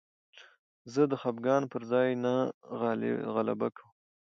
زه 0.93 1.01
خپګان 1.21 1.63
پر 1.71 1.81
ځان 1.89 2.09
نه 2.25 2.33
غالبه 3.35 3.67
کوم. 3.75 3.89